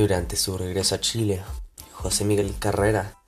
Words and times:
Durante 0.00 0.36
su 0.36 0.56
regreso 0.56 0.94
a 0.94 1.00
Chile, 1.02 1.42
José 1.92 2.24
Miguel 2.24 2.54
Carrera 2.58 3.18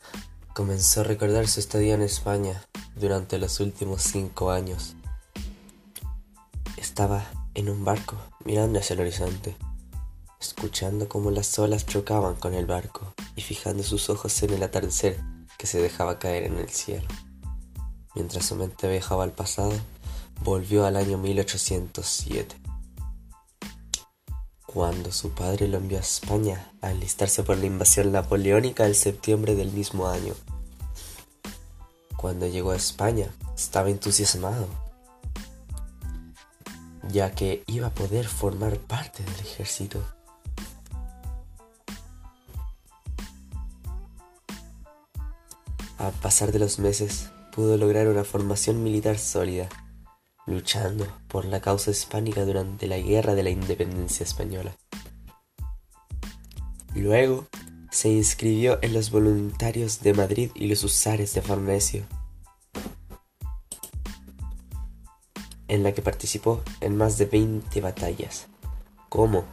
comenzó 0.54 1.02
a 1.02 1.04
recordar 1.04 1.46
su 1.46 1.60
estadía 1.60 1.92
en 1.92 2.00
España 2.00 2.64
durante 2.96 3.36
los 3.36 3.60
últimos 3.60 4.00
cinco 4.00 4.50
años. 4.50 4.94
Estaba 6.78 7.26
en 7.52 7.68
un 7.68 7.84
barco 7.84 8.16
mirando 8.46 8.78
hacia 8.78 8.94
el 8.94 9.00
horizonte, 9.00 9.54
escuchando 10.40 11.10
cómo 11.10 11.30
las 11.30 11.58
olas 11.58 11.84
chocaban 11.84 12.36
con 12.36 12.54
el 12.54 12.64
barco 12.64 13.12
y 13.36 13.42
fijando 13.42 13.82
sus 13.82 14.08
ojos 14.08 14.42
en 14.42 14.54
el 14.54 14.62
atardecer 14.62 15.20
que 15.58 15.66
se 15.66 15.78
dejaba 15.78 16.18
caer 16.18 16.44
en 16.44 16.56
el 16.56 16.70
cielo. 16.70 17.06
Mientras 18.14 18.46
su 18.46 18.56
mente 18.56 18.88
viajaba 18.88 19.24
al 19.24 19.32
pasado, 19.32 19.74
volvió 20.42 20.86
al 20.86 20.96
año 20.96 21.18
1807 21.18 22.61
cuando 24.72 25.12
su 25.12 25.30
padre 25.30 25.68
lo 25.68 25.78
envió 25.78 25.98
a 25.98 26.00
España 26.00 26.72
a 26.80 26.88
alistarse 26.88 27.42
por 27.42 27.58
la 27.58 27.66
invasión 27.66 28.10
napoleónica 28.12 28.86
el 28.86 28.94
septiembre 28.94 29.54
del 29.54 29.70
mismo 29.70 30.08
año. 30.08 30.34
Cuando 32.16 32.46
llegó 32.46 32.70
a 32.70 32.76
España, 32.76 33.34
estaba 33.54 33.90
entusiasmado, 33.90 34.66
ya 37.08 37.32
que 37.32 37.64
iba 37.66 37.88
a 37.88 37.94
poder 37.94 38.26
formar 38.26 38.78
parte 38.78 39.22
del 39.24 39.40
ejército. 39.40 40.02
Al 45.98 46.12
pasar 46.12 46.50
de 46.50 46.58
los 46.58 46.78
meses, 46.78 47.30
pudo 47.54 47.76
lograr 47.76 48.08
una 48.08 48.24
formación 48.24 48.82
militar 48.82 49.18
sólida 49.18 49.68
luchando 50.46 51.06
por 51.28 51.44
la 51.44 51.60
causa 51.60 51.90
hispánica 51.90 52.44
durante 52.44 52.86
la 52.86 52.98
Guerra 52.98 53.34
de 53.34 53.42
la 53.42 53.50
Independencia 53.50 54.24
Española. 54.24 54.76
Luego 56.94 57.46
se 57.90 58.10
inscribió 58.10 58.78
en 58.82 58.92
los 58.92 59.10
voluntarios 59.10 60.00
de 60.00 60.14
Madrid 60.14 60.50
y 60.54 60.66
los 60.66 60.82
usares 60.84 61.34
de 61.34 61.42
Farnesio, 61.42 62.04
en 65.68 65.82
la 65.82 65.92
que 65.92 66.02
participó 66.02 66.62
en 66.80 66.96
más 66.96 67.18
de 67.18 67.26
20 67.26 67.80
batallas, 67.80 68.48
como 69.08 69.44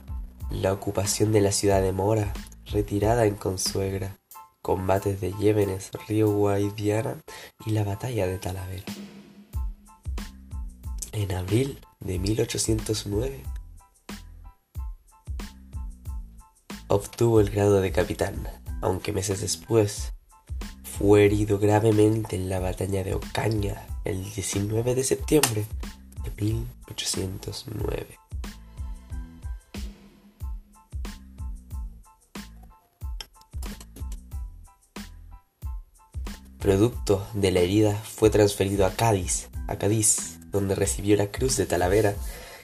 la 0.49 0.73
ocupación 0.73 1.31
de 1.31 1.41
la 1.41 1.51
ciudad 1.51 1.81
de 1.81 1.91
Mora, 1.91 2.33
retirada 2.65 3.25
en 3.25 3.35
Consuegra, 3.35 4.17
combates 4.61 5.21
de 5.21 5.33
Yémenes, 5.33 5.91
Río 6.07 6.29
Guadiana 6.31 7.21
y 7.65 7.71
la 7.71 7.83
batalla 7.83 8.27
de 8.27 8.37
Talavera 8.37 8.85
en 11.11 11.31
abril 11.31 11.79
de 11.99 12.19
1809. 12.19 13.43
Obtuvo 16.87 17.39
el 17.39 17.49
grado 17.49 17.81
de 17.81 17.91
capitán, 17.91 18.47
aunque 18.81 19.13
meses 19.13 19.41
después 19.41 20.13
fue 20.83 21.25
herido 21.25 21.59
gravemente 21.59 22.35
en 22.35 22.49
la 22.49 22.59
batalla 22.59 23.03
de 23.03 23.13
Ocaña 23.13 23.85
el 24.05 24.23
19 24.23 24.95
de 24.95 25.03
septiembre 25.03 25.65
de 26.23 26.43
1809. 26.43 28.07
Producto 36.59 37.25
de 37.33 37.51
la 37.51 37.61
herida 37.61 37.95
fue 37.95 38.29
transferido 38.29 38.85
a 38.85 38.91
Cádiz, 38.91 39.49
a 39.67 39.77
Cádiz, 39.77 40.38
donde 40.51 40.75
recibió 40.75 41.15
la 41.15 41.31
Cruz 41.31 41.57
de 41.57 41.65
Talavera 41.65 42.15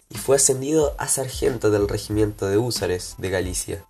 y 0.09 0.17
fue 0.17 0.35
ascendido 0.35 0.95
a 0.97 1.07
sargento 1.07 1.71
del 1.71 1.87
regimiento 1.87 2.47
de 2.47 2.57
húsares 2.57 3.15
de 3.17 3.29
Galicia. 3.29 3.85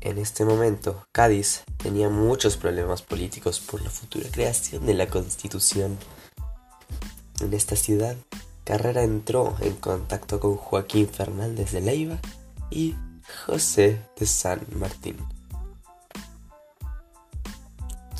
En 0.00 0.18
este 0.18 0.44
momento, 0.44 1.06
Cádiz 1.12 1.64
tenía 1.76 2.08
muchos 2.08 2.56
problemas 2.56 3.02
políticos 3.02 3.58
por 3.58 3.82
la 3.82 3.90
futura 3.90 4.28
creación 4.30 4.86
de 4.86 4.94
la 4.94 5.08
Constitución. 5.08 5.98
En 7.40 7.52
esta 7.52 7.74
ciudad, 7.74 8.16
Carrera 8.64 9.02
entró 9.02 9.56
en 9.60 9.74
contacto 9.74 10.38
con 10.40 10.56
Joaquín 10.56 11.08
Fernández 11.08 11.72
de 11.72 11.80
Leiva 11.80 12.18
y 12.70 12.94
José 13.46 14.00
de 14.18 14.26
San 14.26 14.60
Martín, 14.72 15.16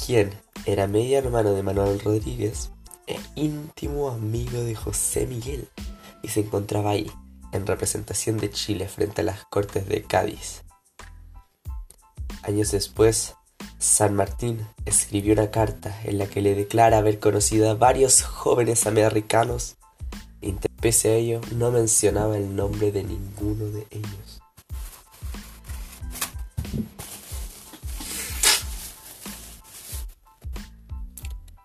quien 0.04 0.32
era 0.64 0.86
medio 0.86 1.18
hermano 1.18 1.52
de 1.52 1.62
Manuel 1.62 2.00
Rodríguez 2.00 2.70
e 3.08 3.18
íntimo 3.34 4.10
amigo 4.10 4.60
de 4.60 4.74
José 4.74 5.26
Miguel 5.26 5.68
y 6.22 6.28
se 6.28 6.40
encontraba 6.40 6.90
ahí, 6.90 7.10
en 7.52 7.66
representación 7.66 8.36
de 8.36 8.50
Chile 8.50 8.86
frente 8.86 9.22
a 9.22 9.24
las 9.24 9.44
Cortes 9.46 9.88
de 9.88 10.02
Cádiz. 10.02 10.62
Años 12.42 12.70
después, 12.70 13.34
San 13.78 14.14
Martín 14.14 14.66
escribió 14.84 15.32
una 15.32 15.50
carta 15.50 15.98
en 16.04 16.18
la 16.18 16.26
que 16.26 16.42
le 16.42 16.54
declara 16.54 16.98
haber 16.98 17.18
conocido 17.18 17.70
a 17.70 17.74
varios 17.74 18.22
jóvenes 18.22 18.86
americanos 18.86 19.76
y 20.40 20.52
pese 20.80 21.10
a 21.10 21.14
ello 21.14 21.40
no 21.56 21.70
mencionaba 21.70 22.36
el 22.36 22.54
nombre 22.54 22.92
de 22.92 23.04
ninguno 23.04 23.66
de 23.66 23.86
ellos. 23.90 24.40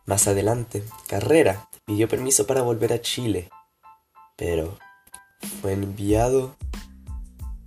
Más 0.06 0.28
adelante, 0.28 0.84
Carrera 1.08 1.70
pidió 1.86 2.08
permiso 2.08 2.46
para 2.46 2.62
volver 2.62 2.92
a 2.92 3.02
Chile, 3.02 3.50
pero 4.36 4.78
fue 5.62 5.74
enviado 5.74 6.56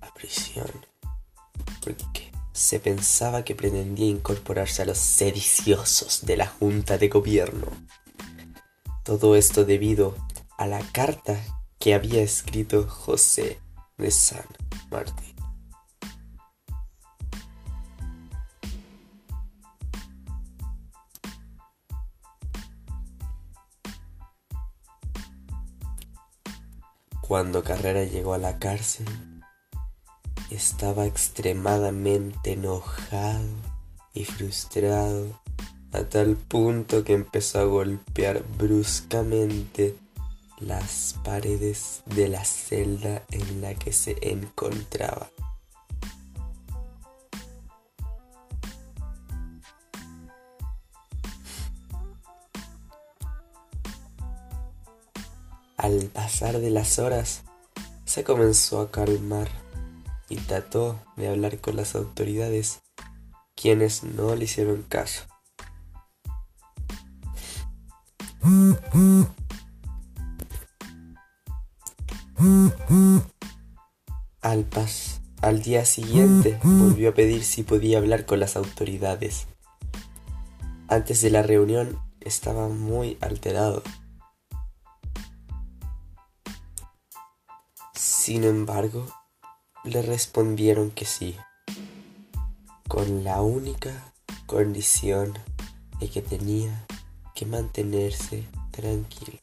a 0.00 0.12
prisión 0.12 0.70
porque 1.82 2.32
se 2.52 2.80
pensaba 2.80 3.44
que 3.44 3.54
pretendía 3.54 4.06
incorporarse 4.06 4.82
a 4.82 4.86
los 4.86 4.98
sediciosos 4.98 6.26
de 6.26 6.36
la 6.36 6.46
Junta 6.46 6.98
de 6.98 7.08
Gobierno. 7.08 7.68
Todo 9.04 9.36
esto 9.36 9.64
debido 9.64 10.16
a 10.58 10.66
la 10.66 10.80
carta 10.92 11.38
que 11.78 11.94
había 11.94 12.22
escrito 12.22 12.86
José 12.88 13.60
de 13.96 14.10
San 14.10 14.44
Martín. 14.90 15.25
Cuando 27.26 27.64
Carrera 27.64 28.04
llegó 28.04 28.34
a 28.34 28.38
la 28.38 28.60
cárcel, 28.60 29.06
estaba 30.48 31.06
extremadamente 31.06 32.52
enojado 32.52 33.48
y 34.14 34.24
frustrado 34.24 35.40
a 35.92 36.04
tal 36.04 36.36
punto 36.36 37.02
que 37.02 37.14
empezó 37.14 37.58
a 37.58 37.64
golpear 37.64 38.44
bruscamente 38.56 39.96
las 40.60 41.16
paredes 41.24 42.02
de 42.06 42.28
la 42.28 42.44
celda 42.44 43.24
en 43.32 43.60
la 43.60 43.74
que 43.74 43.92
se 43.92 44.16
encontraba. 44.20 45.28
Al 55.76 56.06
pasar 56.06 56.58
de 56.58 56.70
las 56.70 56.98
horas, 56.98 57.42
se 58.06 58.24
comenzó 58.24 58.80
a 58.80 58.90
calmar 58.90 59.48
y 60.30 60.36
trató 60.36 60.98
de 61.16 61.28
hablar 61.28 61.58
con 61.58 61.76
las 61.76 61.94
autoridades, 61.94 62.80
quienes 63.54 64.02
no 64.02 64.34
le 64.34 64.44
hicieron 64.44 64.84
caso. 64.88 65.24
Al, 74.40 74.64
pas 74.64 75.20
al 75.42 75.62
día 75.62 75.84
siguiente 75.84 76.58
volvió 76.62 77.10
a 77.10 77.14
pedir 77.14 77.44
si 77.44 77.64
podía 77.64 77.98
hablar 77.98 78.24
con 78.24 78.40
las 78.40 78.56
autoridades. 78.56 79.46
Antes 80.88 81.20
de 81.20 81.30
la 81.30 81.42
reunión 81.42 81.98
estaba 82.20 82.68
muy 82.68 83.18
alterado 83.20 83.82
Sin 88.26 88.42
embargo, 88.42 89.06
le 89.84 90.02
respondieron 90.02 90.90
que 90.90 91.04
sí, 91.04 91.36
con 92.88 93.22
la 93.22 93.40
única 93.40 94.12
condición 94.46 95.32
de 96.00 96.10
que 96.10 96.22
tenía 96.22 96.88
que 97.36 97.46
mantenerse 97.46 98.44
tranquilo. 98.72 99.38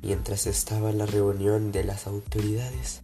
Mientras 0.00 0.46
estaba 0.46 0.90
en 0.90 0.98
la 0.98 1.06
reunión 1.06 1.72
de 1.72 1.82
las 1.82 2.06
autoridades, 2.06 3.00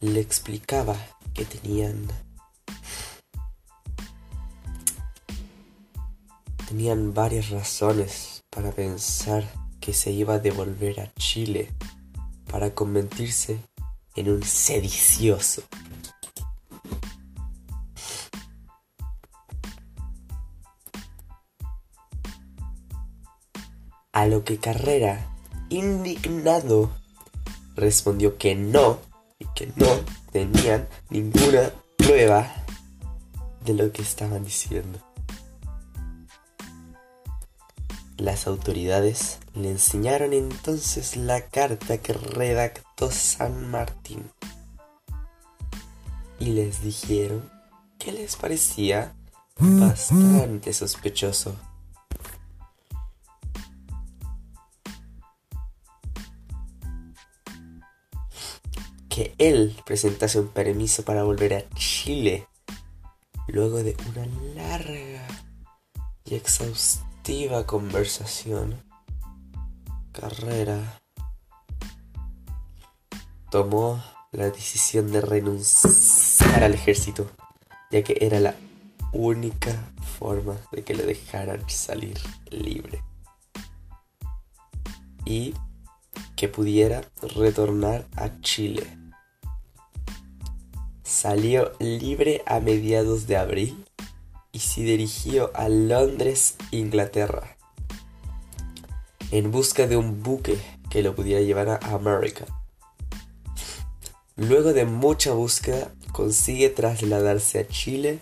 le 0.00 0.20
explicaba 0.20 0.98
que 1.32 1.46
tenían 1.46 2.08
tenían 6.68 7.14
varias 7.14 7.48
razones 7.48 8.42
para 8.50 8.70
pensar 8.72 9.69
que 9.80 9.92
se 9.92 10.12
iba 10.12 10.34
a 10.34 10.38
devolver 10.38 11.00
a 11.00 11.12
Chile 11.14 11.70
para 12.50 12.74
convertirse 12.74 13.58
en 14.16 14.30
un 14.30 14.42
sedicioso. 14.42 15.62
A 24.12 24.26
lo 24.26 24.44
que 24.44 24.58
Carrera, 24.58 25.34
indignado, 25.68 26.90
respondió 27.76 28.36
que 28.36 28.54
no 28.54 28.98
y 29.38 29.46
que 29.54 29.72
no 29.76 29.86
tenían 30.32 30.88
ninguna 31.08 31.70
prueba 31.96 32.52
de 33.64 33.74
lo 33.74 33.92
que 33.92 34.02
estaban 34.02 34.44
diciendo. 34.44 34.98
Las 38.20 38.46
autoridades 38.46 39.38
le 39.54 39.70
enseñaron 39.70 40.34
entonces 40.34 41.16
la 41.16 41.40
carta 41.40 41.96
que 41.96 42.12
redactó 42.12 43.10
San 43.10 43.70
Martín 43.70 44.30
y 46.38 46.50
les 46.50 46.82
dijeron 46.82 47.50
que 47.98 48.12
les 48.12 48.36
parecía 48.36 49.14
bastante 49.58 50.74
sospechoso. 50.74 51.56
que 59.08 59.34
él 59.38 59.76
presentase 59.86 60.38
un 60.38 60.48
permiso 60.48 61.04
para 61.04 61.24
volver 61.24 61.54
a 61.54 61.68
Chile 61.70 62.46
luego 63.48 63.82
de 63.82 63.96
una 64.08 64.26
larga 64.54 65.26
y 66.24 66.34
exhaustiva 66.36 67.09
conversación. 67.66 68.82
Carrera 70.10 71.00
tomó 73.52 74.02
la 74.32 74.50
decisión 74.50 75.12
de 75.12 75.20
renunciar 75.20 76.64
al 76.64 76.74
ejército, 76.74 77.30
ya 77.92 78.02
que 78.02 78.16
era 78.20 78.40
la 78.40 78.56
única 79.12 79.92
forma 80.18 80.56
de 80.72 80.82
que 80.82 80.94
le 80.94 81.06
dejaran 81.06 81.62
salir 81.70 82.18
libre. 82.50 83.04
Y 85.24 85.54
que 86.34 86.48
pudiera 86.48 87.02
retornar 87.22 88.08
a 88.16 88.40
Chile 88.40 89.00
Salió 91.04 91.72
libre 91.78 92.42
a 92.46 92.60
mediados 92.60 93.26
de 93.26 93.36
abril 93.36 93.84
y 94.52 94.60
se 94.60 94.82
dirigió 94.82 95.50
a 95.54 95.68
Londres, 95.68 96.54
Inglaterra, 96.70 97.56
en 99.30 99.50
busca 99.50 99.86
de 99.86 99.96
un 99.96 100.22
buque 100.22 100.58
que 100.90 101.02
lo 101.02 101.14
pudiera 101.14 101.40
llevar 101.40 101.68
a 101.68 101.78
América. 101.94 102.46
Luego 104.36 104.72
de 104.72 104.84
mucha 104.84 105.32
búsqueda, 105.32 105.92
consigue 106.12 106.68
trasladarse 106.70 107.60
a 107.60 107.68
Chile 107.68 108.18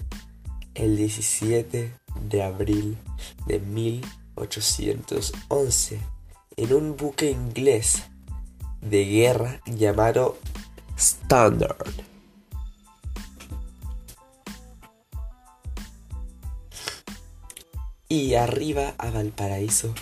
el 0.75 0.97
17 0.97 1.93
de 2.29 2.43
abril 2.43 2.99
de 3.47 3.61
1811 3.61 6.01
en 6.57 6.75
un 6.75 6.97
buque 6.97 7.31
inglés 7.31 8.03
de 8.81 9.05
guerra 9.05 9.61
llamado 9.67 10.39
Standard. 10.97 12.09
Y 18.09 18.35
arriba 18.35 18.95
a 18.97 19.11
Valparaíso 19.11 19.95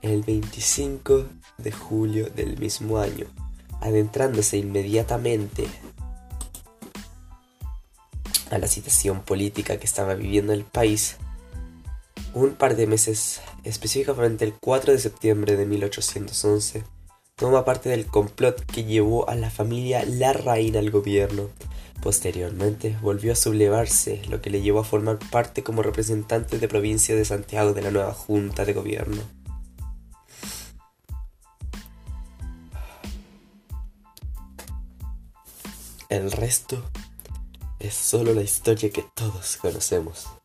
el 0.00 0.22
25 0.22 1.26
de 1.58 1.70
julio 1.70 2.30
del 2.30 2.58
mismo 2.58 2.98
año, 2.98 3.26
adentrándose 3.80 4.56
inmediatamente 4.56 5.66
a 8.50 8.58
la 8.58 8.66
situación 8.66 9.22
política 9.22 9.78
que 9.78 9.86
estaba 9.86 10.14
viviendo 10.14 10.52
el 10.52 10.64
país. 10.64 11.16
Un 12.34 12.54
par 12.54 12.74
de 12.74 12.86
meses, 12.86 13.42
específicamente 13.64 14.44
el 14.44 14.54
4 14.54 14.92
de 14.92 14.98
septiembre 14.98 15.56
de 15.56 15.66
1811, 15.66 16.84
toma 17.42 17.64
parte 17.64 17.90
del 17.90 18.06
complot 18.06 18.64
que 18.64 18.84
llevó 18.84 19.28
a 19.28 19.34
la 19.34 19.50
familia 19.50 20.04
Larraín 20.04 20.76
al 20.76 20.90
gobierno 20.90 21.50
Posteriormente 22.02 22.98
volvió 23.00 23.32
a 23.32 23.36
sublevarse, 23.36 24.22
lo 24.28 24.42
que 24.42 24.50
le 24.50 24.60
llevó 24.60 24.80
a 24.80 24.84
formar 24.84 25.20
parte 25.30 25.62
como 25.62 25.84
representante 25.84 26.58
de 26.58 26.66
provincia 26.66 27.14
de 27.14 27.24
Santiago 27.24 27.74
de 27.74 27.82
la 27.82 27.92
nueva 27.92 28.12
Junta 28.12 28.64
de 28.64 28.72
Gobierno. 28.72 29.22
El 36.08 36.32
resto 36.32 36.82
es 37.78 37.94
solo 37.94 38.34
la 38.34 38.42
historia 38.42 38.90
que 38.90 39.04
todos 39.14 39.56
conocemos. 39.58 40.41